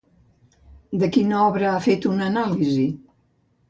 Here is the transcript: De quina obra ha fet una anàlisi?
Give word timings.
De 1.03 1.11
quina 1.19 1.43
obra 1.51 1.69
ha 1.75 1.85
fet 1.91 2.11
una 2.15 2.29
anàlisi? 2.33 2.93